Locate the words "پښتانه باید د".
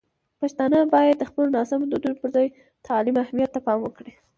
0.39-1.23